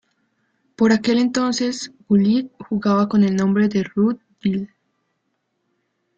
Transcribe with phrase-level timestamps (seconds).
[0.75, 4.67] Por aquel entonces, Gullit jugaba con el nombre de Ruud Dil.